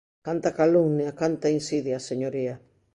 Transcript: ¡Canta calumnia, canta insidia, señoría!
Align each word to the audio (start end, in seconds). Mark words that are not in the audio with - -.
¡Canta 0.27 0.49
calumnia, 0.59 1.11
canta 1.21 1.47
insidia, 1.57 2.05
señoría! 2.09 2.55